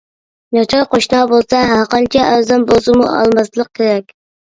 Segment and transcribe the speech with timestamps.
[0.55, 4.09] ناچار قوشنا بولسا ھەرقانچە ئەرزان بولسىمۇ ئالماسلىق كېرەك.